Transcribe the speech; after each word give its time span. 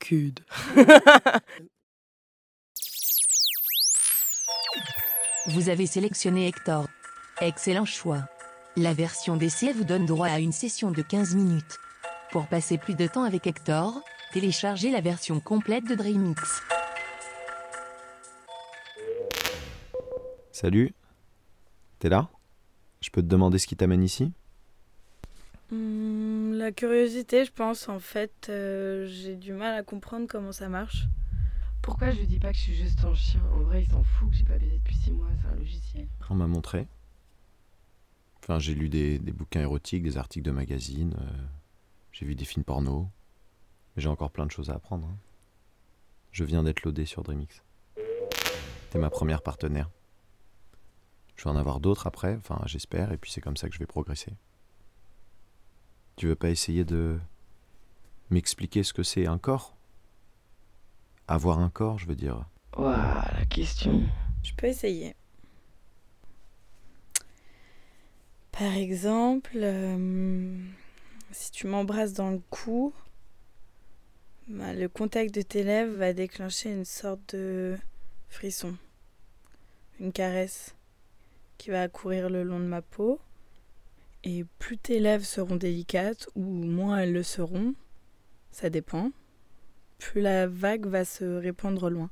Cud. 0.00 0.40
Vous 5.48 5.68
avez 5.68 5.86
sélectionné 5.86 6.46
Hector. 6.46 6.86
Excellent 7.40 7.84
choix. 7.84 8.24
La 8.76 8.94
version 8.94 9.36
d'essai 9.36 9.72
vous 9.72 9.84
donne 9.84 10.06
droit 10.06 10.28
à 10.28 10.38
une 10.38 10.52
session 10.52 10.90
de 10.90 11.02
15 11.02 11.34
minutes. 11.34 11.78
Pour 12.30 12.46
passer 12.46 12.78
plus 12.78 12.94
de 12.94 13.06
temps 13.06 13.24
avec 13.24 13.46
Hector, 13.46 14.00
téléchargez 14.32 14.90
la 14.90 15.00
version 15.00 15.40
complète 15.40 15.84
de 15.84 15.94
Dreamix. 15.94 16.62
Salut. 20.52 20.94
T'es 21.98 22.08
là? 22.08 22.28
Je 23.00 23.10
peux 23.10 23.22
te 23.22 23.26
demander 23.28 23.58
ce 23.58 23.66
qui 23.66 23.76
t'amène 23.76 24.02
ici? 24.02 24.32
Hmm, 25.70 26.52
la 26.54 26.72
curiosité, 26.72 27.44
je 27.44 27.52
pense. 27.52 27.88
En 27.88 28.00
fait, 28.00 28.46
euh, 28.48 29.06
j'ai 29.06 29.36
du 29.36 29.52
mal 29.52 29.74
à 29.74 29.82
comprendre 29.82 30.26
comment 30.28 30.52
ça 30.52 30.68
marche. 30.68 31.06
Pourquoi 31.82 32.10
je 32.10 32.18
lui 32.20 32.26
dis 32.26 32.38
pas 32.38 32.50
que 32.50 32.56
je 32.58 32.62
suis 32.62 32.74
juste 32.74 33.04
un 33.04 33.14
chien? 33.14 33.40
En 33.54 33.60
vrai, 33.60 33.82
il 33.84 33.90
s'en 33.90 34.02
fout 34.02 34.30
que 34.30 34.36
j'ai 34.36 34.44
pas 34.44 34.58
baisé 34.58 34.76
depuis 34.78 34.96
6 34.96 35.12
mois, 35.12 35.28
c'est 35.40 35.48
un 35.48 35.54
logiciel. 35.56 36.08
On 36.28 36.34
m'a 36.34 36.46
montré. 36.46 36.86
Enfin, 38.42 38.58
j'ai 38.58 38.74
lu 38.74 38.88
des, 38.88 39.18
des 39.18 39.32
bouquins 39.32 39.60
érotiques, 39.60 40.02
des 40.02 40.16
articles 40.16 40.44
de 40.44 40.50
magazines, 40.50 41.14
euh, 41.20 41.44
j'ai 42.12 42.24
vu 42.26 42.34
des 42.34 42.44
films 42.44 42.64
porno. 42.64 43.08
Mais 43.94 44.02
j'ai 44.02 44.08
encore 44.08 44.30
plein 44.30 44.46
de 44.46 44.50
choses 44.50 44.70
à 44.70 44.74
apprendre. 44.74 45.06
hein. 45.06 45.16
Je 46.32 46.44
viens 46.44 46.62
d'être 46.62 46.82
loadé 46.82 47.04
sur 47.04 47.22
Dreamix. 47.22 47.62
T'es 48.90 48.98
ma 48.98 49.10
première 49.10 49.42
partenaire. 49.42 49.90
Je 51.38 51.44
vais 51.44 51.50
en 51.50 51.56
avoir 51.56 51.78
d'autres 51.78 52.08
après, 52.08 52.34
enfin 52.34 52.60
j'espère, 52.66 53.12
et 53.12 53.16
puis 53.16 53.30
c'est 53.30 53.40
comme 53.40 53.56
ça 53.56 53.68
que 53.68 53.74
je 53.74 53.78
vais 53.78 53.86
progresser. 53.86 54.32
Tu 56.16 56.26
veux 56.26 56.34
pas 56.34 56.50
essayer 56.50 56.84
de 56.84 57.16
m'expliquer 58.30 58.82
ce 58.82 58.92
que 58.92 59.04
c'est 59.04 59.28
un 59.28 59.38
corps? 59.38 59.76
Avoir 61.28 61.60
un 61.60 61.70
corps, 61.70 61.96
je 61.96 62.06
veux 62.06 62.16
dire. 62.16 62.44
Waouh, 62.76 62.92
la 62.92 63.44
question. 63.48 64.02
Je 64.42 64.52
peux 64.54 64.66
essayer. 64.66 65.14
Par 68.50 68.72
exemple, 68.72 69.52
euh, 69.54 70.58
si 71.30 71.52
tu 71.52 71.68
m'embrasses 71.68 72.14
dans 72.14 72.32
le 72.32 72.40
cou, 72.50 72.92
bah, 74.48 74.72
le 74.74 74.88
contact 74.88 75.32
de 75.32 75.42
tes 75.42 75.62
lèvres 75.62 75.96
va 75.98 76.12
déclencher 76.12 76.72
une 76.72 76.84
sorte 76.84 77.36
de 77.36 77.78
frisson, 78.28 78.74
une 80.00 80.10
caresse 80.10 80.74
qui 81.58 81.70
va 81.70 81.88
courir 81.88 82.30
le 82.30 82.44
long 82.44 82.60
de 82.60 82.64
ma 82.64 82.82
peau. 82.82 83.20
Et 84.24 84.44
plus 84.58 84.78
tes 84.78 84.98
lèvres 84.98 85.24
seront 85.24 85.56
délicates 85.56 86.28
ou 86.34 86.42
moins 86.42 86.98
elles 86.98 87.12
le 87.12 87.22
seront, 87.22 87.74
ça 88.50 88.70
dépend, 88.70 89.12
plus 89.98 90.20
la 90.20 90.46
vague 90.46 90.86
va 90.86 91.04
se 91.04 91.24
répandre 91.24 91.90
loin. 91.90 92.10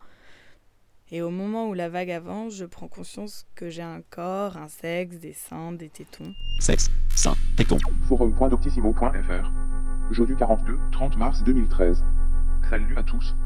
Et 1.11 1.23
au 1.23 1.31
moment 1.31 1.69
où 1.69 1.75
la 1.75 1.89
vague 1.89 2.11
avance, 2.11 2.55
je 2.55 2.65
prends 2.65 2.89
conscience 2.89 3.47
que 3.55 3.71
j'ai 3.71 3.83
un 3.83 4.03
corps, 4.11 4.57
un 4.57 4.69
sexe, 4.69 5.19
des 5.19 5.33
seins, 5.33 5.73
des 5.73 5.89
tétons. 5.89 6.33
Sexe, 6.61 6.91
sein, 7.15 7.35
téton. 7.57 7.79
Forum.doctissimo.fr 8.09 9.51
Jeudi 10.11 10.35
42, 10.37 10.79
30 10.93 11.17
mars 11.17 11.43
2013. 11.45 12.05
Salut 12.69 12.97
à 12.97 13.05
tous. 13.05 13.37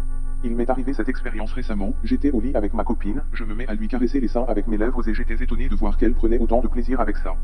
Il 0.42 0.56
m'est 0.56 0.70
arrivé 0.70 0.94
cette 0.94 1.10
expérience 1.10 1.52
récemment, 1.52 1.92
j'étais 2.02 2.30
au 2.30 2.41
lit 2.41 2.55
avec 2.55 2.72
ma 2.72 2.83
copine, 2.83 3.22
je 3.33 3.44
me 3.44 3.55
mets 3.55 3.66
à 3.66 3.74
lui 3.74 3.88
caresser 3.88 4.20
les 4.20 4.28
seins 4.28 4.47
avec 4.48 4.69
mes 4.69 4.78
lèvres 4.78 5.06
et 5.06 5.12
j'étais 5.12 5.42
étonné 5.42 5.69
de 5.69 5.74
voir 5.74 5.98
qu'elle 5.98 6.14
prenait 6.14 6.38
autant 6.38 6.62
de 6.62 6.69
plaisir 6.69 6.98
avec 7.00 7.19
ça. 7.19 7.36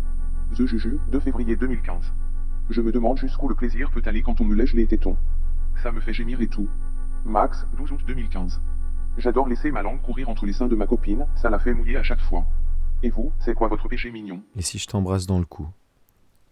The 0.55 0.65
Juju, 0.65 0.99
2 1.13 1.21
février 1.21 1.57
2015. 1.57 2.15
Je 2.71 2.81
me 2.81 2.93
demande 2.93 3.19
jusqu'où 3.19 3.49
le 3.49 3.55
plaisir 3.55 3.91
peut 3.91 4.03
aller 4.07 4.23
quand 4.23 4.41
on 4.41 4.45
me 4.45 4.55
lèche 4.55 4.73
les 4.73 4.87
tétons. 4.87 5.19
Ça 5.83 5.93
me 5.93 6.01
fait 6.01 6.15
gémir 6.15 6.41
et 6.41 6.47
tout. 6.47 6.69
Max, 7.27 7.67
12 7.77 7.93
août 7.93 8.01
2015. 8.07 8.63
J'adore 9.19 9.49
laisser 9.49 9.71
ma 9.71 9.83
langue 9.83 10.01
courir 10.01 10.31
entre 10.31 10.47
les 10.47 10.55
seins 10.55 10.69
de 10.69 10.75
ma 10.75 10.87
copine, 10.87 11.27
ça 11.35 11.51
la 11.51 11.59
fait 11.59 11.75
mouiller 11.75 11.99
à 11.99 12.03
chaque 12.03 12.21
fois. 12.21 12.47
Et 13.03 13.11
vous, 13.11 13.31
c'est 13.41 13.55
quoi 13.55 13.69
votre 13.69 13.89
péché 13.89 14.11
mignon? 14.11 14.43
Et 14.57 14.63
si 14.63 14.79
je 14.79 14.87
t'embrasse 14.87 15.27
dans 15.27 15.39
le 15.39 15.45
cou, 15.45 15.69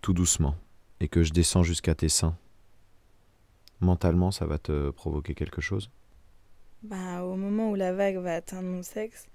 tout 0.02 0.12
doucement, 0.12 0.56
et 1.00 1.08
que 1.08 1.22
je 1.22 1.32
descends 1.32 1.62
jusqu'à 1.62 1.94
tes 1.94 2.10
seins 2.10 2.36
Mentalement, 3.80 4.30
ça 4.30 4.44
va 4.44 4.58
te 4.58 4.90
provoquer 4.90 5.34
quelque 5.34 5.62
chose? 5.62 5.90
Bah, 6.84 7.22
au 7.24 7.34
moment 7.34 7.70
où 7.70 7.74
la 7.76 7.94
vague 7.94 8.18
va 8.18 8.34
atteindre 8.34 8.68
mon 8.68 8.82
sexe, 8.82 9.26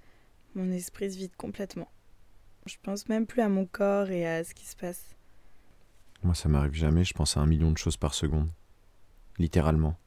mon 0.54 0.70
esprit 0.70 1.12
se 1.12 1.18
vide 1.18 1.34
complètement. 1.36 1.88
Je 2.64 2.76
pense 2.80 3.08
même 3.08 3.26
plus 3.26 3.42
à 3.42 3.48
mon 3.48 3.66
corps 3.66 4.08
et 4.10 4.24
à 4.24 4.44
ce 4.44 4.54
qui 4.54 4.64
se 4.64 4.76
passe. 4.76 5.16
Moi, 6.22 6.36
ça 6.36 6.48
m'arrive 6.48 6.74
jamais, 6.74 7.02
je 7.02 7.12
pense 7.12 7.36
à 7.36 7.40
un 7.40 7.46
million 7.46 7.72
de 7.72 7.76
choses 7.76 7.96
par 7.96 8.14
seconde. 8.14 8.48
Littéralement. 9.38 9.98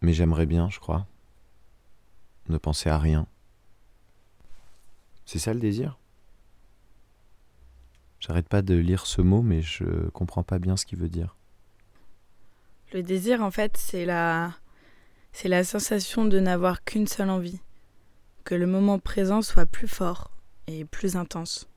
Mais 0.00 0.12
j'aimerais 0.12 0.46
bien, 0.46 0.70
je 0.70 0.80
crois, 0.80 1.06
ne 2.48 2.58
penser 2.58 2.88
à 2.88 2.98
rien. 2.98 3.28
C'est 5.24 5.38
ça 5.38 5.54
le 5.54 5.60
désir? 5.60 6.00
J'arrête 8.18 8.48
pas 8.48 8.62
de 8.62 8.74
lire 8.74 9.06
ce 9.06 9.22
mot, 9.22 9.42
mais 9.42 9.62
je 9.62 10.08
comprends 10.08 10.42
pas 10.42 10.58
bien 10.58 10.76
ce 10.76 10.84
qu'il 10.84 10.98
veut 10.98 11.08
dire. 11.08 11.36
Le 12.92 13.04
désir, 13.04 13.40
en 13.40 13.52
fait, 13.52 13.76
c'est 13.76 14.04
la... 14.04 14.52
c'est 15.32 15.48
la 15.48 15.64
sensation 15.64 16.24
de 16.24 16.40
n'avoir 16.40 16.84
qu'une 16.84 17.06
seule 17.06 17.30
envie. 17.30 17.60
Que 18.44 18.54
le 18.54 18.66
moment 18.66 18.98
présent 18.98 19.42
soit 19.42 19.66
plus 19.66 19.88
fort 19.88 20.30
et 20.66 20.84
plus 20.84 21.16
intense. 21.16 21.68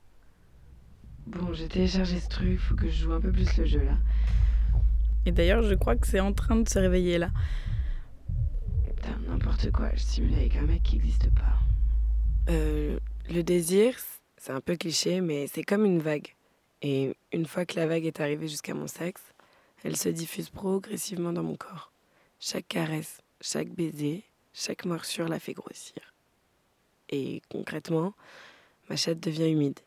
Bon, 1.26 1.52
j'ai 1.52 1.68
téléchargé 1.68 2.18
ce 2.18 2.28
truc, 2.28 2.58
faut 2.58 2.74
que 2.74 2.88
je 2.88 3.04
joue 3.04 3.12
un 3.12 3.20
peu 3.20 3.30
plus 3.30 3.56
le 3.56 3.64
jeu 3.64 3.82
là. 3.84 3.96
Et 5.26 5.32
d'ailleurs, 5.32 5.62
je 5.62 5.74
crois 5.74 5.96
que 5.96 6.06
c'est 6.06 6.20
en 6.20 6.32
train 6.32 6.56
de 6.56 6.68
se 6.68 6.78
réveiller 6.78 7.18
là. 7.18 7.30
Putain, 8.96 9.18
n'importe 9.28 9.70
quoi, 9.70 9.90
je 9.94 10.00
simule 10.00 10.34
avec 10.34 10.56
un 10.56 10.62
mec 10.62 10.82
qui 10.82 10.96
n'existe 10.96 11.30
pas. 11.34 11.58
Euh, 12.50 12.98
le 13.28 13.42
désir, 13.42 13.94
c'est 14.36 14.52
un 14.52 14.60
peu 14.60 14.76
cliché, 14.76 15.20
mais 15.20 15.46
c'est 15.46 15.62
comme 15.62 15.84
une 15.84 16.00
vague. 16.00 16.34
Et 16.82 17.14
une 17.32 17.46
fois 17.46 17.66
que 17.66 17.76
la 17.76 17.86
vague 17.86 18.06
est 18.06 18.20
arrivée 18.20 18.48
jusqu'à 18.48 18.74
mon 18.74 18.86
sexe, 18.86 19.22
elle 19.84 19.96
se 19.96 20.08
diffuse 20.08 20.48
progressivement 20.48 21.32
dans 21.32 21.42
mon 21.42 21.56
corps. 21.56 21.92
Chaque 22.38 22.66
caresse, 22.68 23.20
chaque 23.40 23.70
baiser, 23.70 24.24
chaque 24.52 24.84
morsure 24.84 25.28
la 25.28 25.40
fait 25.40 25.54
grossir. 25.54 26.14
Et 27.08 27.42
concrètement, 27.48 28.14
ma 28.88 28.96
chatte 28.96 29.20
devient 29.20 29.50
humide, 29.50 29.80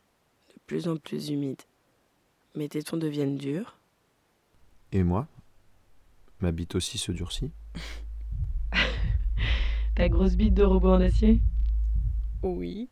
de 0.48 0.60
plus 0.66 0.88
en 0.88 0.96
plus 0.96 1.30
humide. 1.30 1.62
Mes 2.54 2.68
tétons 2.68 2.96
deviennent 2.96 3.36
durs. 3.36 3.78
Et 4.92 5.02
moi 5.02 5.26
Ma 6.40 6.52
bite 6.52 6.74
aussi 6.74 6.98
se 6.98 7.10
durcit 7.12 7.50
Ta 9.96 10.08
grosse 10.08 10.36
bite 10.36 10.54
de 10.54 10.64
robot 10.64 10.94
en 10.94 11.00
acier? 11.00 11.40
Oui. 12.42 12.88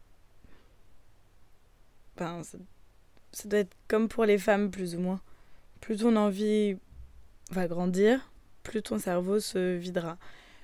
Ben, 2.16 2.42
ça, 2.42 2.58
ça 3.32 3.48
doit 3.48 3.60
être 3.60 3.76
comme 3.88 4.08
pour 4.08 4.24
les 4.24 4.38
femmes, 4.38 4.70
plus 4.70 4.94
ou 4.94 5.00
moins. 5.00 5.20
Plus 5.80 5.98
ton 5.98 6.14
envie 6.16 6.76
va 7.50 7.66
grandir, 7.66 8.30
plus 8.62 8.82
ton 8.82 8.98
cerveau 8.98 9.40
se 9.40 9.76
videra. 9.76 10.16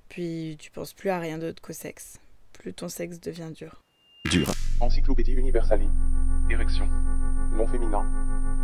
Puis 0.08 0.56
tu 0.58 0.70
penses 0.70 0.92
plus 0.94 1.10
à 1.10 1.18
rien 1.18 1.38
d'autre 1.38 1.60
qu'au 1.62 1.72
sexe. 1.72 2.18
Plus 2.52 2.72
ton 2.74 2.88
sexe 2.88 3.20
devient 3.20 3.50
dur. 3.54 3.82
Dur. 4.30 4.50
Encyclopédie 4.80 5.32
Universalis. 5.32 5.88
Érection. 6.50 6.86
Non 7.52 7.66
féminin. 7.66 8.04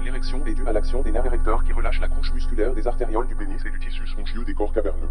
L'érection 0.02 0.44
est 0.46 0.54
due 0.54 0.66
à 0.66 0.72
l'action 0.72 1.02
des 1.02 1.12
nerfs 1.12 1.26
érecteurs 1.26 1.64
qui 1.64 1.72
relâchent 1.72 2.00
la 2.00 2.08
couche 2.08 2.32
musculaire 2.32 2.74
des 2.74 2.86
artérioles 2.86 3.26
du 3.26 3.34
pénis 3.36 3.60
et 3.64 3.70
du 3.70 3.78
tissu 3.78 4.06
spongieux 4.06 4.44
des 4.44 4.54
corps 4.54 4.72
caverneux. 4.72 5.08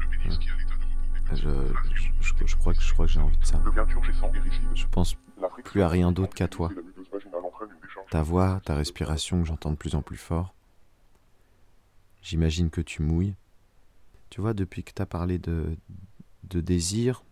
Le 0.00 0.18
pénis 0.22 0.38
qui 0.38 0.48
a 0.48 0.52
l'état 0.56 0.74
de 0.76 0.80
je, 1.34 1.48
je, 1.94 2.10
je- 2.20 2.46
je 2.46 2.56
crois 2.56 2.72
que 2.72 2.80
je 2.80 2.92
crois 2.92 3.06
que 3.06 3.12
j'ai 3.12 3.20
envie 3.20 3.36
de 3.36 3.44
ça. 3.44 3.58
devient 3.58 3.84
turgescent 3.88 4.30
et 4.34 4.38
rigide. 4.38 4.62
Je 4.74 4.86
pense 4.86 5.16
plus 5.64 5.82
à 5.82 5.88
rien 5.88 6.12
d'autre 6.12 6.34
qu'à 6.34 6.46
toi. 6.48 6.70
ta 8.10 8.22
voix, 8.22 8.60
ta 8.64 8.74
respiration 8.76 9.40
que 9.42 9.46
j'entends 9.48 9.72
de 9.72 9.76
plus 9.76 9.94
en 9.96 10.02
plus 10.02 10.16
fort. 10.16 10.54
J'imagine 12.22 12.70
que 12.70 12.80
tu 12.80 13.02
mouilles. 13.02 13.34
Tu 14.30 14.40
vois, 14.40 14.54
depuis 14.54 14.84
que 14.84 14.92
tu 14.92 15.02
as 15.02 15.06
parlé 15.06 15.38
de, 15.38 15.76
de 16.44 16.60
désir, 16.60 17.24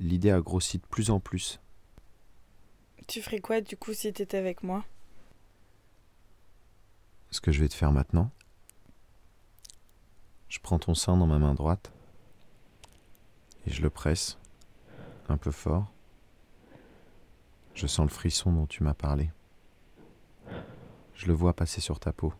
l'idée 0.00 0.30
a 0.30 0.40
grossi 0.40 0.78
de 0.78 0.86
plus 0.86 1.10
en 1.10 1.20
plus. 1.20 1.60
Tu 3.06 3.22
ferais 3.22 3.40
quoi 3.40 3.60
du 3.60 3.76
coup 3.76 3.94
si 3.94 4.12
t'étais 4.12 4.36
avec 4.36 4.62
moi? 4.62 4.84
Ce 7.30 7.40
que 7.40 7.52
je 7.52 7.60
vais 7.60 7.68
te 7.68 7.74
faire 7.74 7.92
maintenant, 7.92 8.30
je 10.48 10.58
prends 10.60 10.78
ton 10.78 10.94
sein 10.94 11.16
dans 11.16 11.26
ma 11.26 11.38
main 11.38 11.54
droite 11.54 11.92
et 13.66 13.70
je 13.70 13.82
le 13.82 13.90
presse 13.90 14.38
un 15.28 15.36
peu 15.36 15.50
fort. 15.50 15.90
Je 17.74 17.86
sens 17.86 18.08
le 18.08 18.12
frisson 18.12 18.52
dont 18.52 18.66
tu 18.66 18.82
m'as 18.82 18.94
parlé. 18.94 19.30
Je 21.14 21.26
le 21.26 21.32
vois 21.32 21.54
passer 21.54 21.80
sur 21.80 22.00
ta 22.00 22.12
peau. 22.12 22.32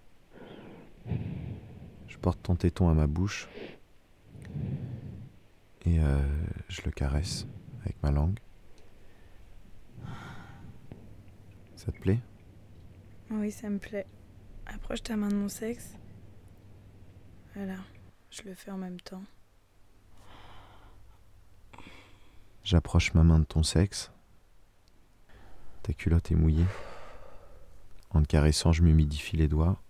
Je 2.08 2.16
porte 2.16 2.42
ton 2.42 2.56
téton 2.56 2.88
à 2.88 2.94
ma 2.94 3.06
bouche 3.06 3.48
et 5.84 6.00
euh, 6.00 6.18
je 6.68 6.82
le 6.82 6.90
caresse 6.90 7.46
avec 7.82 8.02
ma 8.02 8.10
langue. 8.10 8.38
Ça 11.76 11.92
te 11.92 12.00
plaît? 12.00 12.18
Oui, 13.30 13.52
ça 13.52 13.70
me 13.70 13.78
plaît. 13.78 14.06
Approche 14.66 15.02
ta 15.02 15.16
main 15.16 15.28
de 15.28 15.36
mon 15.36 15.48
sexe. 15.48 15.96
Voilà, 17.54 17.76
je 18.30 18.42
le 18.42 18.54
fais 18.54 18.70
en 18.70 18.78
même 18.78 19.00
temps. 19.00 19.22
J'approche 22.64 23.14
ma 23.14 23.22
main 23.22 23.38
de 23.38 23.44
ton 23.44 23.62
sexe. 23.62 24.10
Ta 25.82 25.92
culotte 25.92 26.30
est 26.30 26.34
mouillée. 26.34 26.66
En 28.10 28.22
te 28.22 28.26
caressant, 28.26 28.72
je 28.72 28.82
m'humidifie 28.82 29.36
les 29.36 29.48
doigts. 29.48 29.80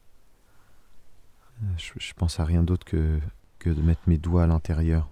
Je, 1.76 2.12
pense 2.14 2.40
à 2.40 2.44
rien 2.44 2.62
d'autre 2.62 2.84
que, 2.86 3.20
de 3.64 3.82
mettre 3.82 4.02
mes 4.06 4.18
doigts 4.18 4.44
à 4.44 4.46
l'intérieur. 4.46 5.08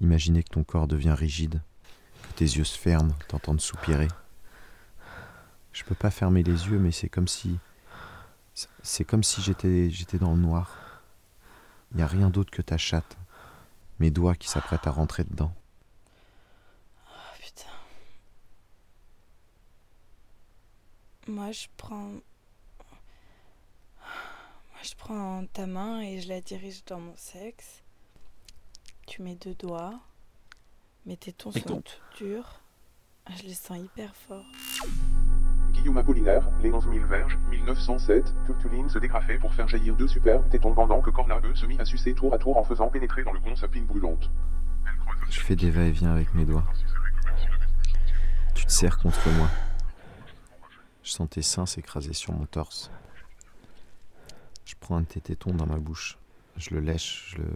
Imaginer 0.00 0.42
que 0.42 0.50
ton 0.50 0.64
corps 0.64 0.88
devient 0.88 1.14
rigide, 1.16 1.60
que 2.22 2.32
tes 2.36 2.44
yeux 2.44 2.64
se 2.64 2.78
ferment, 2.78 3.14
t'entendre 3.28 3.60
soupirer. 3.60 4.08
Je 5.72 5.84
peux 5.84 5.94
pas 5.94 6.10
fermer 6.10 6.42
les 6.42 6.66
yeux, 6.68 6.78
mais 6.78 6.92
c'est 6.92 7.08
comme 7.08 7.28
si. 7.28 7.58
C'est 8.82 9.04
comme 9.04 9.22
si 9.22 9.40
j'étais 9.40 10.18
dans 10.18 10.34
le 10.34 10.40
noir. 10.40 11.02
Il 11.92 11.98
n'y 11.98 12.02
a 12.02 12.06
rien 12.06 12.30
d'autre 12.30 12.50
que 12.50 12.62
ta 12.62 12.76
chatte. 12.76 13.16
Mes 13.98 14.10
doigts 14.10 14.34
qui 14.34 14.48
s'apprêtent 14.48 14.86
à 14.86 14.90
rentrer 14.90 15.24
dedans. 15.24 15.54
Oh 17.06 17.36
putain. 17.40 17.70
Moi, 21.28 21.52
je 21.52 21.66
prends. 21.76 22.12
Je 24.82 24.94
prends 24.96 25.44
ta 25.52 25.66
main 25.66 26.00
et 26.00 26.20
je 26.20 26.28
la 26.28 26.40
dirige 26.40 26.84
dans 26.86 26.98
mon 26.98 27.14
sexe. 27.16 27.82
Tu 29.06 29.22
mets 29.22 29.36
deux 29.36 29.54
doigts. 29.54 30.00
Mes 31.06 31.16
tétons 31.16 31.52
sont 31.52 31.82
tout 31.82 32.24
durs. 32.24 32.60
Ah, 33.26 33.30
Je 33.36 33.44
les 33.44 33.54
sens 33.54 33.78
hyper 33.78 34.14
forts. 34.16 34.44
Guillaume 35.70 35.98
Apollinaire, 35.98 36.50
les 36.62 36.72
11 36.72 36.84
000 36.92 37.06
verges, 37.06 37.38
1907, 37.50 38.34
Tutuline 38.46 38.88
se 38.88 38.98
dégrafait 38.98 39.38
pour 39.38 39.54
faire 39.54 39.68
jaillir 39.68 39.94
deux 39.96 40.08
superbes 40.08 40.48
tétons 40.50 40.74
pendant 40.74 41.00
que 41.00 41.10
Cornabeu 41.10 41.54
se 41.54 41.66
mit 41.66 41.80
à 41.80 41.84
sucer 41.84 42.14
tour 42.14 42.34
à 42.34 42.38
tour 42.38 42.56
en 42.56 42.64
faisant 42.64 42.88
pénétrer 42.88 43.22
dans 43.22 43.32
le 43.32 43.40
con 43.40 43.54
sa 43.54 43.68
pine 43.68 43.86
brûlante. 43.86 44.30
Je 45.30 45.40
fais 45.40 45.54
des 45.54 45.70
va-et-vient 45.70 46.12
avec 46.12 46.34
mes 46.34 46.44
doigts. 46.44 46.64
Tu 48.54 48.66
te 48.66 48.72
serres 48.72 48.98
contre 48.98 49.28
moi. 49.30 49.48
Je 51.04 51.10
sens 51.12 51.28
tes 51.30 51.42
seins 51.42 51.66
s'écraser 51.66 52.12
sur 52.12 52.32
mon 52.32 52.46
torse. 52.46 52.90
Je 54.82 54.86
prends 54.88 54.96
un 54.96 55.02
de 55.02 55.06
tes 55.06 55.20
tétons 55.20 55.54
dans 55.54 55.66
ma 55.66 55.78
bouche. 55.78 56.18
Je 56.56 56.70
le 56.70 56.80
lèche, 56.80 57.36
je 57.36 57.38
le, 57.38 57.48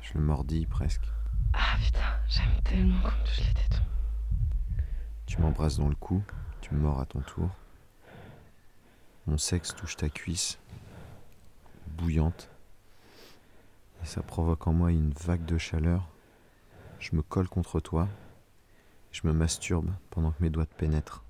je 0.00 0.14
le 0.14 0.20
mordis 0.24 0.64
presque. 0.64 1.04
Ah 1.52 1.76
putain, 1.84 2.18
j'aime 2.30 2.62
tellement 2.64 2.98
qu'on 3.02 3.10
me 3.10 3.26
touche 3.26 3.40
les 3.40 3.52
tétons. 3.52 3.84
Tu 5.26 5.38
m'embrasses 5.38 5.76
dans 5.76 5.90
le 5.90 5.94
cou, 5.94 6.22
tu 6.62 6.72
me 6.72 6.80
mords 6.80 6.98
à 6.98 7.04
ton 7.04 7.20
tour. 7.20 7.50
Mon 9.26 9.36
sexe 9.36 9.74
touche 9.74 9.96
ta 9.96 10.08
cuisse, 10.08 10.58
bouillante. 11.98 12.48
Et 14.02 14.06
ça 14.06 14.22
provoque 14.22 14.66
en 14.66 14.72
moi 14.72 14.92
une 14.92 15.12
vague 15.12 15.44
de 15.44 15.58
chaleur. 15.58 16.08
Je 17.00 17.14
me 17.16 17.20
colle 17.20 17.50
contre 17.50 17.80
toi. 17.80 18.08
Je 19.12 19.26
me 19.26 19.34
masturbe 19.34 19.90
pendant 20.08 20.30
que 20.30 20.42
mes 20.42 20.48
doigts 20.48 20.64
te 20.64 20.74
pénètrent. 20.74 21.22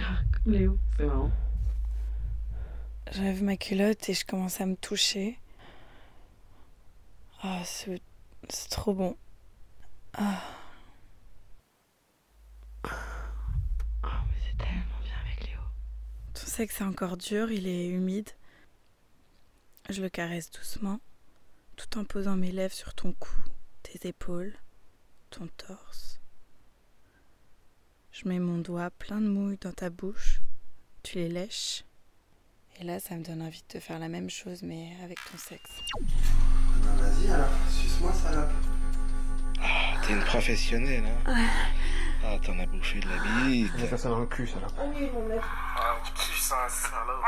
Ah, 0.00 0.22
comme 0.32 0.54
Léo, 0.54 0.76
c'est 0.96 1.06
marrant. 1.06 1.30
J'enlève 3.12 3.42
ma 3.42 3.56
culotte 3.56 4.08
et 4.08 4.14
je 4.14 4.24
commence 4.24 4.60
à 4.60 4.66
me 4.66 4.76
toucher. 4.76 5.38
Ah, 7.42 7.62
c'est 7.64 8.00
c'est 8.48 8.68
trop 8.70 8.94
bon. 8.94 9.16
Ah, 10.14 10.42
Oh, 12.84 12.88
mais 14.28 14.38
c'est 14.46 14.56
tellement 14.56 14.98
bien 15.04 15.14
avec 15.26 15.46
Léo. 15.46 15.60
ton 16.34 16.46
sexe 16.46 16.80
est 16.80 16.84
encore 16.84 17.16
dur, 17.16 17.50
il 17.50 17.66
est 17.66 17.88
humide. 17.88 18.30
Je 19.90 20.00
le 20.00 20.08
caresse 20.08 20.50
doucement, 20.50 21.00
tout 21.76 21.98
en 21.98 22.04
posant 22.04 22.36
mes 22.36 22.50
lèvres 22.52 22.74
sur 22.74 22.94
ton 22.94 23.12
cou, 23.12 23.36
tes 23.82 24.08
épaules, 24.08 24.54
ton 25.30 25.48
torse. 25.56 26.20
Je 28.12 28.26
mets 28.28 28.38
mon 28.38 28.58
doigt 28.58 28.90
plein 28.90 29.20
de 29.20 29.28
mouille 29.28 29.58
dans 29.58 29.72
ta 29.72 29.90
bouche, 29.90 30.40
tu 31.02 31.18
les 31.18 31.28
lèches. 31.28 31.84
Et 32.80 32.84
là, 32.84 32.98
ça 32.98 33.14
me 33.14 33.22
donne 33.22 33.42
envie 33.42 33.60
de 33.60 33.78
te 33.78 33.78
faire 33.78 33.98
la 33.98 34.08
même 34.08 34.30
chose, 34.30 34.62
mais 34.62 34.96
avec 35.04 35.18
ton 35.30 35.36
sexe. 35.36 35.82
Ben 36.82 36.94
vas-y 36.96 37.30
alors, 37.30 37.50
suce-moi 37.68 38.10
salope. 38.10 38.50
Ah, 39.60 40.00
t'es 40.02 40.14
une 40.14 40.24
professionnelle, 40.24 41.04
hein 41.04 41.34
Ah, 42.24 42.38
t'en 42.42 42.58
as 42.58 42.64
bouffé 42.64 43.00
de 43.00 43.06
la 43.06 43.18
bite. 43.18 43.74
Mets 43.76 43.98
ça 43.98 44.08
dans 44.08 44.20
le 44.20 44.26
cul 44.26 44.46
salope. 44.46 44.72
Ah, 44.78 45.96
putain, 46.02 46.68
salope. 46.70 47.22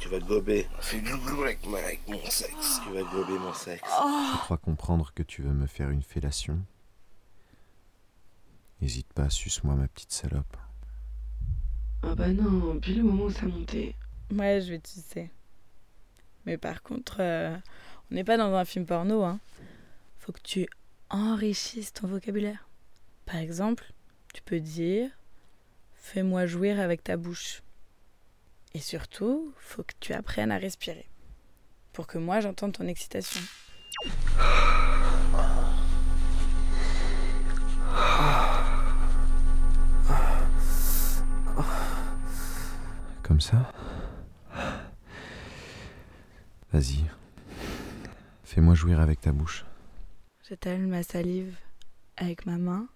Tu 0.00 0.08
vas 0.08 0.18
te 0.18 0.24
gober. 0.24 0.66
Fais 0.80 0.98
glouglou 1.00 1.44
avec, 1.44 1.60
mon 2.08 2.18
sexe. 2.28 2.80
Tu 2.82 2.92
vas 2.92 3.02
te 3.02 3.12
gober 3.14 3.38
mon 3.38 3.54
sexe. 3.54 3.88
Je 3.88 4.38
crois 4.38 4.58
comprendre 4.58 5.12
que 5.14 5.22
tu 5.22 5.42
veux 5.42 5.52
me 5.52 5.68
faire 5.68 5.90
une 5.90 6.02
fellation? 6.02 6.58
N'hésite 8.80 9.12
pas, 9.12 9.30
suce-moi 9.30 9.76
ma 9.76 9.86
petite 9.86 10.10
salope. 10.10 10.56
Ah 12.02 12.16
bah 12.16 12.28
non, 12.28 12.80
puis 12.80 12.94
le 12.94 13.04
moment 13.04 13.24
où 13.24 13.30
ça 13.30 13.46
montait. 13.46 13.94
Ouais, 14.30 14.60
je 14.60 14.72
vais 14.72 14.80
sucer. 14.84 15.30
Mais 16.44 16.58
par 16.58 16.82
contre, 16.82 17.16
euh, 17.20 17.56
on 18.10 18.14
n'est 18.14 18.24
pas 18.24 18.36
dans 18.36 18.54
un 18.54 18.64
film 18.64 18.86
porno, 18.86 19.22
hein. 19.22 19.40
Faut 20.18 20.32
que 20.32 20.40
tu 20.42 20.68
enrichisses 21.10 21.92
ton 21.92 22.06
vocabulaire. 22.06 22.68
Par 23.24 23.36
exemple, 23.36 23.92
tu 24.34 24.42
peux 24.42 24.60
dire 24.60 25.10
Fais-moi 25.94 26.46
jouir 26.46 26.80
avec 26.80 27.04
ta 27.04 27.16
bouche. 27.16 27.62
Et 28.72 28.80
surtout, 28.80 29.52
faut 29.58 29.82
que 29.82 29.92
tu 30.00 30.12
apprennes 30.14 30.50
à 30.50 30.58
respirer. 30.58 31.06
Pour 31.92 32.06
que 32.06 32.16
moi 32.16 32.40
j'entende 32.40 32.72
ton 32.72 32.86
excitation. 32.86 33.40
Comme 43.22 43.40
ça? 43.40 43.72
Vas-y. 46.72 47.04
Fais-moi 48.44 48.74
jouir 48.74 49.00
avec 49.00 49.20
ta 49.20 49.32
bouche. 49.32 49.64
J'étale 50.48 50.86
ma 50.86 51.02
salive 51.02 51.56
avec 52.16 52.46
ma 52.46 52.58
main. 52.58 52.88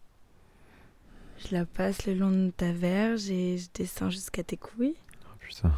Je 1.39 1.55
la 1.55 1.65
passe 1.65 2.07
le 2.07 2.15
long 2.15 2.31
de 2.31 2.51
ta 2.51 2.73
verge 2.73 3.31
et 3.31 3.59
je 3.59 3.69
descends 3.75 4.11
jusqu'à 4.11 4.45
tes 4.45 4.57
couilles. 4.57 4.97
Oh 5.25 5.37
putain. 5.39 5.75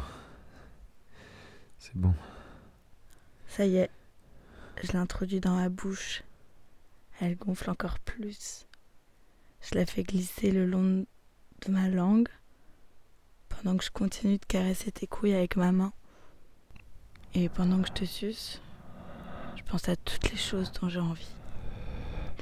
C'est 1.79 1.95
bon. 1.95 2.13
Ça 3.47 3.65
y 3.65 3.77
est, 3.77 3.89
je 4.83 4.91
l'introduis 4.91 5.39
dans 5.39 5.55
ma 5.55 5.69
bouche. 5.69 6.23
Elle 7.21 7.37
gonfle 7.37 7.69
encore 7.69 7.99
plus. 7.99 8.67
Je 9.61 9.75
la 9.75 9.85
fais 9.85 10.03
glisser 10.03 10.51
le 10.51 10.65
long 10.65 11.05
de 11.65 11.71
ma 11.71 11.87
langue 11.87 12.29
pendant 13.47 13.77
que 13.77 13.85
je 13.85 13.91
continue 13.91 14.37
de 14.37 14.45
caresser 14.45 14.91
tes 14.91 15.07
couilles 15.07 15.33
avec 15.33 15.55
ma 15.55 15.71
main. 15.71 15.93
Et 17.37 17.49
pendant 17.49 17.81
que 17.81 17.87
je 17.89 17.91
te 17.91 18.05
suce, 18.05 18.61
je 19.57 19.63
pense 19.63 19.89
à 19.89 19.97
toutes 19.97 20.31
les 20.31 20.37
choses 20.37 20.71
dont 20.71 20.87
j'ai 20.87 21.01
envie. 21.01 21.35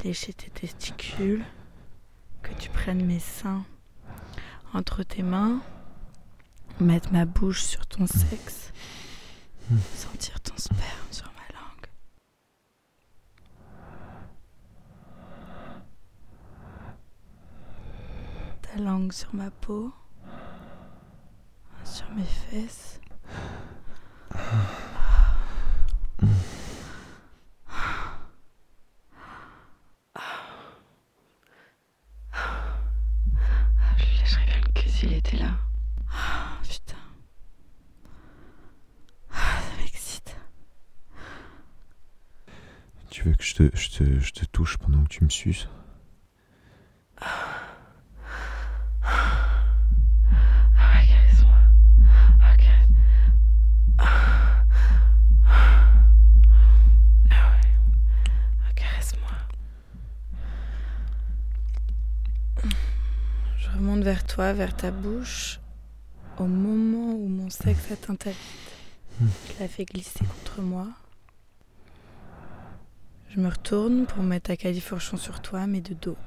Lécher 0.03 0.33
tes 0.33 0.51
testicules, 0.51 1.43
que 2.43 2.53
tu 2.53 2.69
prennes 2.69 3.03
mes 3.03 3.17
seins 3.17 3.65
entre 4.71 5.01
tes 5.01 5.23
mains, 5.23 5.63
mettre 6.79 7.11
ma 7.11 7.25
bouche 7.25 7.63
sur 7.63 7.87
ton 7.87 8.05
sexe, 8.05 8.71
sentir 9.95 10.39
ton 10.41 10.57
sperme 10.57 11.07
sur 11.09 11.25
ma 11.25 11.41
langue. 11.57 11.87
Ta 18.61 18.77
langue 18.79 19.11
sur 19.11 19.33
ma 19.33 19.49
peau, 19.49 19.91
sur 21.83 22.07
mes 22.11 22.23
fesses. 22.23 22.99
Je 33.97 34.19
lâcherais 34.19 34.45
bien 34.45 34.61
le 34.65 34.71
cul 34.73 34.89
s'il 34.89 35.13
était 35.13 35.37
là. 35.37 35.51
Ah, 36.11 36.57
putain. 36.63 36.95
Ça 39.31 39.77
m'excite. 39.79 40.35
Tu 43.09 43.23
veux 43.23 43.35
que 43.35 43.43
je 43.43 43.55
te, 43.55 43.69
je 43.75 43.89
te, 43.89 44.19
je 44.19 44.31
te 44.31 44.45
touche 44.45 44.77
pendant 44.77 45.03
que 45.03 45.09
tu 45.09 45.23
me 45.23 45.29
suces? 45.29 45.67
Je 63.73 63.79
remonte 63.79 64.03
vers 64.03 64.23
toi, 64.23 64.53
vers 64.53 64.75
ta 64.75 64.91
bouche. 64.91 65.59
Au 66.37 66.45
moment 66.45 67.15
où 67.15 67.27
mon 67.27 67.49
sexe 67.49 67.91
atteint 67.91 68.15
ta 68.15 68.29
je 69.19 69.59
la 69.59 69.67
fais 69.67 69.85
glisser 69.85 70.25
contre 70.25 70.61
moi. 70.61 70.87
Je 73.29 73.39
me 73.39 73.47
retourne 73.47 74.05
pour 74.05 74.21
mettre 74.21 74.47
ta 74.47 74.57
califourchon 74.57 75.17
sur 75.17 75.41
toi, 75.41 75.65
mais 75.65 75.81
de 75.81 75.95
dos. 75.95 76.17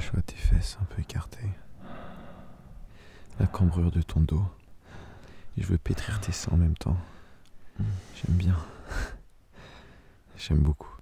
Je 0.00 0.10
vois 0.10 0.22
tes 0.22 0.36
fesses 0.36 0.78
un 0.80 0.84
peu 0.86 1.02
écartées. 1.02 1.50
La 3.38 3.46
cambrure 3.46 3.90
de 3.90 4.00
ton 4.00 4.20
dos. 4.20 4.44
Et 5.58 5.62
je 5.62 5.66
veux 5.66 5.78
pétrir 5.78 6.18
tes 6.20 6.32
seins 6.32 6.52
en 6.52 6.56
même 6.56 6.76
temps. 6.76 6.96
J'aime 7.78 8.36
bien. 8.36 8.56
J'aime 10.38 10.60
beaucoup. 10.60 10.96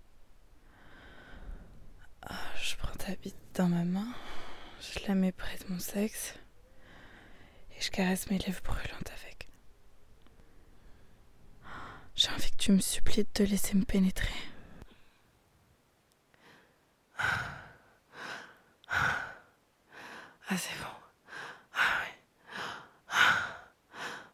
Ah, 2.22 2.34
je 2.60 2.74
prends 2.76 2.96
ta 2.96 3.14
bite 3.22 3.36
dans 3.54 3.68
ma 3.68 3.84
main. 3.84 4.08
Je 4.80 5.06
la 5.08 5.14
mets 5.14 5.32
près 5.32 5.58
de 5.58 5.72
mon 5.72 5.78
sexe. 5.78 6.34
Et 7.76 7.80
je 7.80 7.90
caresse 7.90 8.30
mes 8.30 8.38
lèvres 8.38 8.62
brûlantes 8.62 9.10
avec. 9.22 9.48
J'ai 12.14 12.30
envie 12.30 12.50
que 12.50 12.56
tu 12.56 12.72
me 12.72 12.80
supplies 12.80 13.22
de 13.24 13.28
te 13.32 13.42
laisser 13.42 13.74
me 13.76 13.84
pénétrer. 13.84 14.34
Ah, 20.50 20.56
c'est 20.56 20.74
bon. 20.80 20.88
Ah, 21.74 22.00
ouais. 22.00 22.14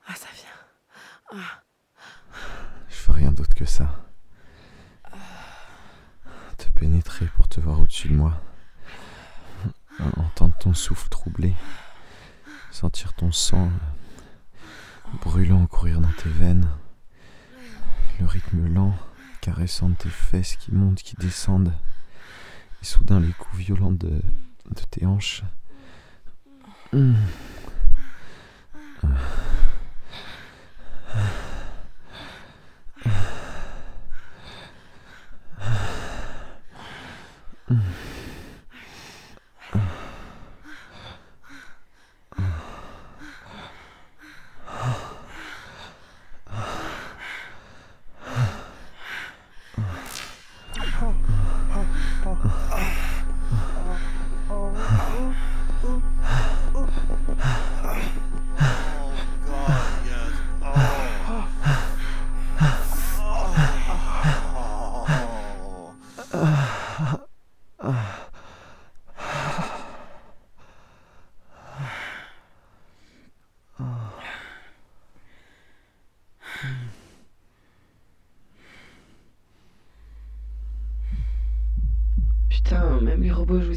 Ah, 0.07 0.15
ça 0.15 0.29
vient. 0.35 1.33
Ah. 1.33 1.63
Je 2.89 2.95
fais 2.95 3.13
rien 3.13 3.33
d'autre 3.33 3.55
que 3.55 3.65
ça. 3.65 4.05
Te 6.57 6.69
pénétrer 6.71 7.27
pour 7.37 7.49
te 7.49 7.61
voir 7.61 7.81
au-dessus 7.81 8.09
de 8.09 8.15
moi. 8.15 8.41
Entendre 10.01 10.57
ton 10.59 10.75
souffle 10.75 11.09
troublé. 11.09 11.55
Sentir 12.71 13.15
ton 13.15 13.31
sang 13.33 13.71
brûlant 15.23 15.67
courir 15.67 16.01
dans 16.01 16.13
tes 16.13 16.29
veines. 16.29 16.69
Le 18.21 18.27
rythme 18.27 18.67
lent 18.73 18.95
caressant 19.41 19.91
tes 19.91 20.09
fesses 20.09 20.57
qui 20.57 20.73
montent, 20.73 21.03
qui 21.03 21.17
descendent. 21.17 21.73
Et 22.83 22.85
soudain 22.85 23.21
les 23.21 23.33
coups 23.33 23.57
violents 23.57 23.93
de, 23.93 24.09
de 24.11 24.81
tes 24.91 25.07
hanches. 25.07 25.43
Mmh. 26.93 27.15
Putain, 28.95 29.15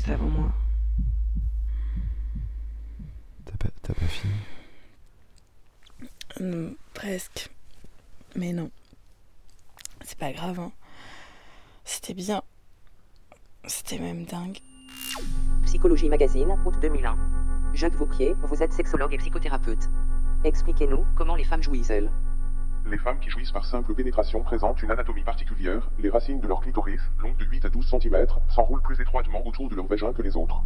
jouissent 0.08 0.14
avant 0.14 0.30
moi. 0.30 0.52
T'as 3.46 3.58
pas, 3.58 3.70
t'as 3.82 3.94
pas 3.94 4.06
fini 4.06 4.34
Hum, 6.40 6.76
presque. 6.94 7.50
Mais 8.36 8.54
non. 8.54 8.70
C'est 10.04 10.18
pas 10.18 10.32
grave, 10.32 10.60
hein. 10.60 10.72
C'était 11.84 12.14
bien. 12.14 12.44
C'était 13.66 14.00
même 14.00 14.26
dingue. 14.26 14.60
Psychologie 15.64 16.10
Magazine, 16.10 16.52
août 16.66 16.76
2001. 16.82 17.18
Jacques 17.74 17.96
Vauquier, 17.96 18.36
vous 18.44 18.62
êtes 18.62 18.74
sexologue 18.74 19.14
et 19.14 19.18
psychothérapeute. 19.18 19.90
Expliquez-nous 20.44 21.06
comment 21.16 21.36
les 21.36 21.44
femmes 21.44 21.64
jouissent-elles. 21.64 22.12
Les 22.90 22.98
femmes 22.98 23.20
qui 23.20 23.30
jouissent 23.30 23.52
par 23.52 23.66
simple 23.66 23.94
pénétration 23.94 24.42
présentent 24.44 24.82
une 24.82 24.92
anatomie 24.92 25.24
particulière. 25.24 25.90
Les 26.00 26.10
racines 26.10 26.40
de 26.40 26.48
leur 26.48 26.62
clitoris, 26.62 27.02
longues 27.20 27.36
de 27.36 27.44
8 27.44 27.66
à 27.66 27.70
12 27.70 27.86
cm, 27.86 28.28
s'enroulent 28.48 28.82
plus 28.82 29.02
étroitement 29.02 29.46
autour 29.46 29.70
de 29.70 29.76
leur 29.76 29.88
vagin 29.88 30.14
que 30.14 30.22
les 30.22 30.38
autres. 30.38 30.64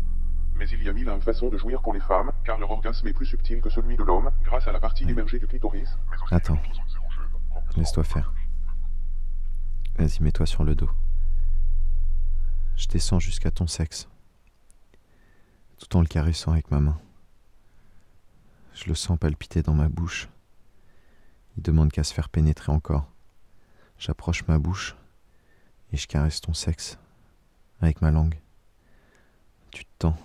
Mais 0.56 0.70
il 0.70 0.84
y 0.84 0.90
a 0.90 0.94
mille 0.94 1.10
façons 1.22 1.50
de 1.50 1.58
jouir 1.58 1.82
pour 1.82 1.94
les 1.94 2.00
femmes, 2.00 2.32
car 2.46 2.60
leur 2.60 2.70
orgasme 2.70 3.08
est 3.08 3.14
plus 3.14 3.26
subtil 3.26 3.60
que 3.60 3.72
celui 3.72 3.98
de 3.98 4.04
l'homme, 4.04 4.30
grâce 4.44 4.68
à 4.68 4.72
la 4.72 4.80
partie 4.80 5.10
émergée 5.10 5.40
du 5.40 5.48
clitoris. 5.48 5.98
mais 6.12 6.18
aussi 6.22 6.36
Attends. 6.36 6.60
Laisse-toi 7.76 8.04
faire. 8.04 8.32
Vas-y, 9.98 10.22
mets-toi 10.22 10.46
sur 10.46 10.64
le 10.64 10.76
dos. 10.76 10.92
Je 12.76 12.88
descends 12.88 13.20
jusqu'à 13.20 13.50
ton 13.50 13.66
sexe, 13.66 14.08
tout 15.80 15.98
en 15.98 16.02
le 16.02 16.08
caressant 16.08 16.52
avec 16.52 16.70
ma 16.70 16.80
main. 16.80 17.00
Je 18.76 18.88
le 18.88 18.94
sens 18.94 19.18
palpiter 19.18 19.64
dans 19.64 19.74
ma 19.74 19.90
bouche. 19.90 20.30
Il 21.58 21.64
demande 21.64 21.92
qu'à 21.92 22.04
se 22.04 22.14
faire 22.14 22.30
pénétrer 22.30 22.72
encore. 22.72 23.06
J'approche 23.98 24.48
ma 24.48 24.58
bouche 24.58 24.96
et 25.92 25.98
je 25.98 26.08
caresse 26.08 26.42
ton 26.42 26.54
sexe 26.54 26.98
avec 27.82 28.02
ma 28.02 28.12
langue. 28.12 28.40
Tu 29.72 29.86
te 29.86 29.90
tends. 30.00 30.18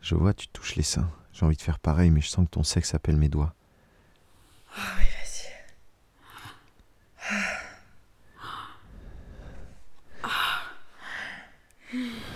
Je 0.00 0.14
vois, 0.14 0.34
tu 0.34 0.48
touches 0.48 0.76
les 0.76 0.82
seins. 0.82 1.10
J'ai 1.32 1.44
envie 1.44 1.56
de 1.56 1.62
faire 1.62 1.78
pareil, 1.78 2.10
mais 2.10 2.20
je 2.20 2.28
sens 2.28 2.46
que 2.46 2.50
ton 2.50 2.62
sexe 2.62 2.94
appelle 2.94 3.16
mes 3.16 3.28
doigts. 3.28 3.54
Ah 4.76 4.80
oui, 4.98 5.04
vas-y. 5.04 5.50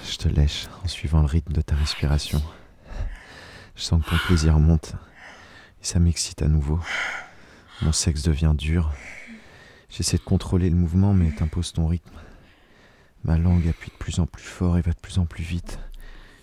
Je 0.04 0.16
te 0.16 0.28
lèche 0.28 0.66
en 0.82 0.88
suivant 0.88 1.20
le 1.20 1.26
rythme 1.26 1.52
de 1.52 1.60
ta 1.60 1.76
respiration. 1.76 2.42
Je 3.76 3.82
sens 3.82 4.04
que 4.04 4.10
ton 4.10 4.18
plaisir 4.26 4.58
monte 4.58 4.94
et 5.80 5.84
ça 5.84 6.00
m'excite 6.00 6.42
à 6.42 6.48
nouveau. 6.48 6.80
Mon 7.82 7.92
sexe 7.92 8.22
devient 8.22 8.54
dur. 8.56 8.92
J'essaie 9.88 10.18
de 10.18 10.22
contrôler 10.22 10.68
le 10.68 10.76
mouvement, 10.76 11.14
mais 11.14 11.30
t'imposes 11.30 11.72
ton 11.72 11.86
rythme. 11.86 12.18
Ma 13.24 13.38
langue 13.38 13.68
appuie 13.68 13.90
de 13.90 13.96
plus 13.96 14.18
en 14.18 14.26
plus 14.26 14.42
fort 14.42 14.78
et 14.78 14.80
va 14.80 14.92
de 14.92 14.98
plus 14.98 15.18
en 15.18 15.26
plus 15.26 15.44
vite. 15.44 15.78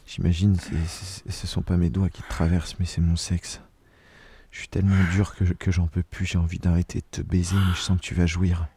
J'imagine 0.08 0.56
ce 0.58 1.48
sont 1.48 1.62
pas 1.62 1.78
mes 1.78 1.90
doigts 1.90 2.10
qui 2.10 2.22
te 2.22 2.30
traversent, 2.30 2.80
mais 2.80 2.86
c'est 2.86 3.02
mon 3.02 3.16
sexe. 3.16 3.62
Je 4.52 4.60
suis 4.60 4.68
tellement 4.70 4.96
dur 5.12 5.36
que, 5.36 5.44
que 5.44 5.72
j'en 5.72 5.88
peux 5.88 6.04
plus. 6.04 6.26
J'ai 6.26 6.38
envie 6.38 6.60
d'arrêter 6.60 7.00
de 7.00 7.06
te 7.12 7.22
baiser, 7.22 7.56
mais 7.56 7.74
je 7.76 7.82
sens 7.82 7.98
que 7.98 8.04
tu 8.04 8.14
vas 8.14 8.28
jouir. 8.28 8.68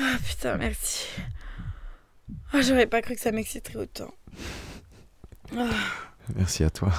Ah 0.00 0.16
putain, 0.38 0.56
merci. 0.56 1.06
Ah, 2.52 2.60
J'aurais 2.60 2.86
pas 2.86 3.02
cru 3.02 3.14
que 3.14 3.20
ça 3.20 3.32
m'exciterait 3.32 3.76
autant. 3.76 4.14
Ah, 5.56 5.68
Merci 6.36 6.62
à 6.62 6.70
toi. 6.70 6.92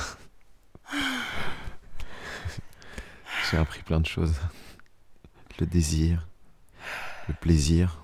J'ai 3.49 3.57
appris 3.57 3.81
plein 3.83 3.99
de 4.01 4.05
choses. 4.05 4.35
Le 5.59 5.65
désir, 5.65 6.27
le 7.27 7.33
plaisir. 7.33 8.03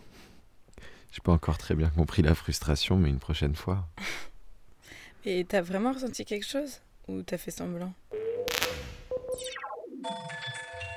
J'ai 1.12 1.22
pas 1.22 1.32
encore 1.32 1.58
très 1.58 1.76
bien 1.76 1.90
compris 1.90 2.22
la 2.22 2.36
frustration, 2.36 2.98
mais 2.98 3.10
une 3.10 3.20
prochaine 3.20 3.56
fois. 3.56 3.88
Et 5.26 5.46
t'as 5.46 5.62
vraiment 5.62 5.92
ressenti 5.94 6.26
quelque 6.26 6.46
chose? 6.46 6.82
Ou 7.08 7.22
t'as 7.24 7.38
fait 7.38 7.52
semblant? 7.52 7.94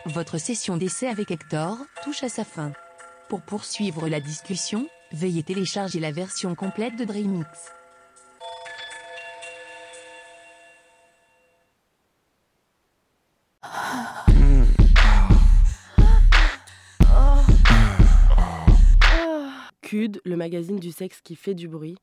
Votre 0.06 0.38
session 0.38 0.76
d'essai 0.76 1.06
avec 1.08 1.30
Hector 1.30 1.78
touche 2.04 2.22
à 2.22 2.28
sa 2.28 2.44
fin. 2.44 2.72
Pour 3.28 3.42
poursuivre 3.42 4.08
la 4.08 4.20
discussion, 4.20 4.88
veuillez 5.12 5.42
télécharger 5.42 6.00
la 6.00 6.12
version 6.12 6.54
complète 6.54 6.96
de 6.96 7.04
Dreamix. 7.04 7.72
CUD, 19.82 20.20
le 20.24 20.36
magazine 20.36 20.78
du 20.78 20.92
sexe 20.92 21.20
qui 21.22 21.36
fait 21.36 21.54
du 21.54 21.68
bruit. 21.68 21.96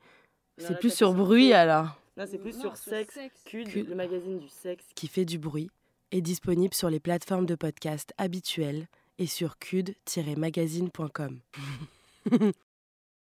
C'est 0.57 0.79
plus 0.79 0.93
sur 0.93 1.13
bruit 1.13 1.53
alors. 1.53 1.99
Là, 2.17 2.25
c'est 2.25 2.37
plus 2.37 2.53
Non, 2.55 2.61
sur 2.61 2.77
sur 2.77 2.91
sexe. 2.91 3.13
sexe. 3.13 3.41
CUD, 3.45 3.67
CUD. 3.67 3.89
le 3.89 3.95
magazine 3.95 4.39
du 4.39 4.47
sexe. 4.47 4.85
Qui 4.95 5.07
fait 5.07 5.25
du 5.25 5.37
bruit. 5.37 5.69
est 6.11 6.21
disponible 6.21 6.73
sur 6.73 6.89
les 6.89 6.99
plateformes 7.01 7.45
de 7.45 7.55
podcast 7.55 8.13
habituelles 8.17 8.87
et 9.17 9.27
sur 9.27 9.57
cud-magazine.com. 9.59 11.39